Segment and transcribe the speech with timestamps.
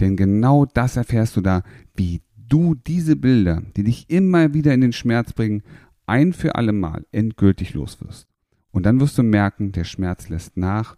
[0.00, 1.62] Denn genau das erfährst du da,
[1.94, 5.62] wie du diese Bilder, die dich immer wieder in den Schmerz bringen,
[6.06, 8.26] ein für alle Mal endgültig los wirst.
[8.72, 10.96] Und dann wirst du merken, der Schmerz lässt nach.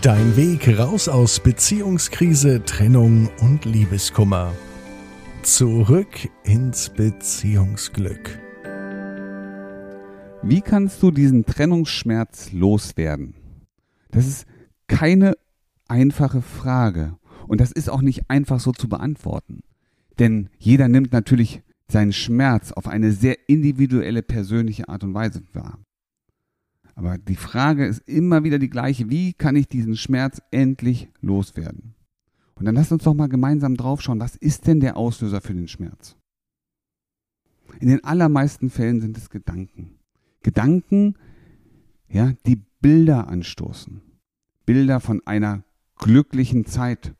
[0.00, 4.52] Dein Weg raus aus Beziehungskrise, Trennung und Liebeskummer.
[5.42, 8.38] Zurück ins Beziehungsglück.
[10.42, 13.34] Wie kannst du diesen Trennungsschmerz loswerden?
[14.10, 14.46] Das ist
[14.88, 15.34] keine
[15.86, 17.16] einfache Frage.
[17.46, 19.62] Und das ist auch nicht einfach so zu beantworten.
[20.18, 25.78] Denn jeder nimmt natürlich seinen Schmerz auf eine sehr individuelle, persönliche Art und Weise wahr.
[26.94, 29.10] Aber die Frage ist immer wieder die gleiche.
[29.10, 31.94] Wie kann ich diesen Schmerz endlich loswerden?
[32.54, 35.68] Und dann lasst uns doch mal gemeinsam draufschauen, was ist denn der Auslöser für den
[35.68, 36.16] Schmerz?
[37.80, 39.98] In den allermeisten Fällen sind es Gedanken.
[40.42, 41.16] Gedanken,
[42.08, 44.02] ja, die Bilder anstoßen.
[44.66, 45.64] Bilder von einer
[45.96, 47.14] glücklichen Zeit.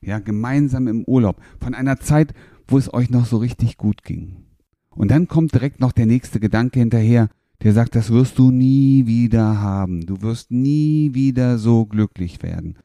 [0.00, 1.40] Ja, gemeinsam im Urlaub.
[1.60, 2.34] Von einer Zeit,
[2.66, 4.44] wo es euch noch so richtig gut ging.
[4.90, 7.28] Und dann kommt direkt noch der nächste Gedanke hinterher,
[7.62, 10.06] der sagt, das wirst du nie wieder haben.
[10.06, 12.78] Du wirst nie wieder so glücklich werden.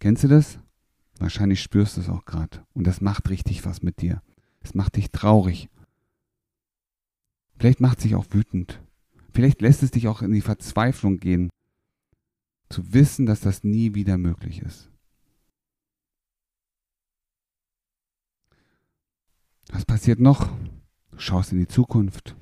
[0.00, 0.58] Kennst du das?
[1.18, 2.64] Wahrscheinlich spürst du es auch gerade.
[2.74, 4.22] Und das macht richtig was mit dir.
[4.60, 5.68] Es macht dich traurig.
[7.58, 8.82] Vielleicht macht es dich auch wütend.
[9.32, 11.50] Vielleicht lässt es dich auch in die Verzweiflung gehen,
[12.68, 14.90] zu wissen, dass das nie wieder möglich ist.
[19.76, 20.48] Was passiert noch?
[21.10, 22.34] Du schaust in die Zukunft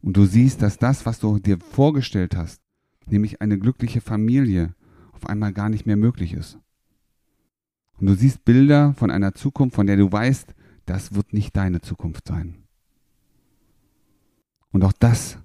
[0.00, 2.62] und du siehst, dass das, was du dir vorgestellt hast,
[3.04, 4.74] nämlich eine glückliche Familie,
[5.12, 6.58] auf einmal gar nicht mehr möglich ist.
[7.98, 10.54] Und du siehst Bilder von einer Zukunft, von der du weißt,
[10.86, 12.62] das wird nicht deine Zukunft sein.
[14.72, 15.36] Und auch das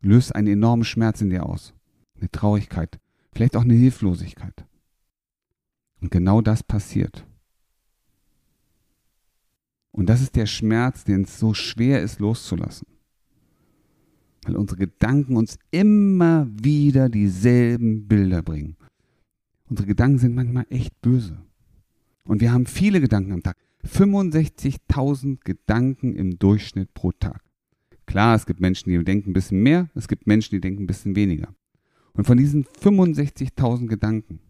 [0.00, 1.74] löst einen enormen Schmerz in dir aus.
[2.18, 2.98] Eine Traurigkeit,
[3.34, 4.64] vielleicht auch eine Hilflosigkeit.
[6.00, 7.26] Und genau das passiert.
[9.92, 12.86] Und das ist der Schmerz, den es so schwer ist loszulassen.
[14.44, 18.76] Weil unsere Gedanken uns immer wieder dieselben Bilder bringen.
[19.68, 21.38] Unsere Gedanken sind manchmal echt böse.
[22.24, 23.56] Und wir haben viele Gedanken am Tag.
[23.86, 27.42] 65.000 Gedanken im Durchschnitt pro Tag.
[28.06, 30.86] Klar, es gibt Menschen, die denken ein bisschen mehr, es gibt Menschen, die denken ein
[30.86, 31.54] bisschen weniger.
[32.12, 34.40] Und von diesen 65.000 Gedanken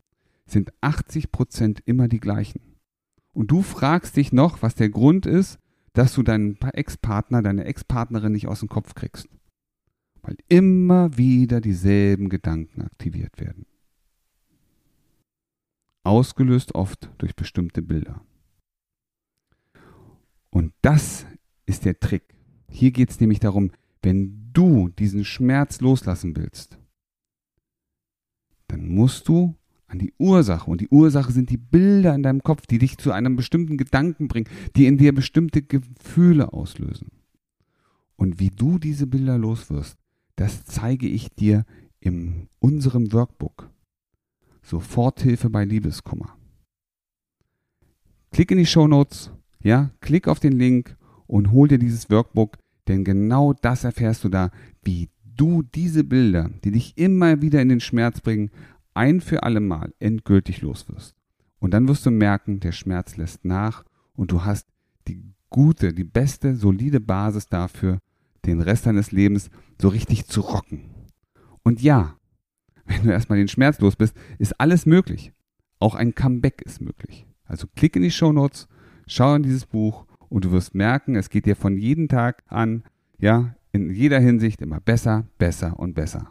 [0.47, 2.61] sind 80% immer die gleichen.
[3.33, 5.59] Und du fragst dich noch, was der Grund ist,
[5.95, 9.29] dass du deinen Ex-Partner, deine Ex-Partnerin nicht aus dem Kopf kriegst.
[10.23, 13.67] Weil immer wieder dieselben Gedanken aktiviert werden.
[16.05, 18.25] Ausgelöst oft durch bestimmte Bilder.
[20.51, 21.27] Und das
[21.67, 22.35] ist der Trick.
[22.69, 23.73] Hier geht es nämlich darum,
[24.03, 26.79] wenn du diesen Schmerz loslassen willst,
[28.69, 29.57] dann musst du
[29.93, 30.71] an die Ursache.
[30.71, 34.27] Und die Ursache sind die Bilder in deinem Kopf, die dich zu einem bestimmten Gedanken
[34.27, 37.09] bringen, die in dir bestimmte Gefühle auslösen.
[38.17, 39.97] Und wie du diese Bilder loswirst,
[40.37, 41.65] das zeige ich dir
[42.01, 43.71] in unserem Workbook.
[44.63, 46.37] Soforthilfe bei Liebeskummer.
[48.31, 49.31] Klick in die Show Notes,
[49.63, 54.29] ja, klick auf den Link und hol dir dieses Workbook, denn genau das erfährst du
[54.29, 54.51] da,
[54.83, 58.51] wie du diese Bilder, die dich immer wieder in den Schmerz bringen,
[58.95, 61.15] ein für alle Mal endgültig los wirst.
[61.59, 64.67] Und dann wirst du merken, der Schmerz lässt nach und du hast
[65.09, 67.99] die gute, die beste, solide Basis dafür,
[68.45, 70.81] den Rest deines Lebens so richtig zu rocken.
[71.63, 72.17] Und ja,
[72.87, 75.33] wenn du erstmal den Schmerz los bist, ist alles möglich.
[75.79, 77.27] Auch ein Comeback ist möglich.
[77.45, 78.67] Also klick in die Show Notes,
[79.07, 82.85] schau in dieses Buch und du wirst merken, es geht dir von jedem Tag an,
[83.19, 86.31] ja, in jeder Hinsicht immer besser, besser und besser.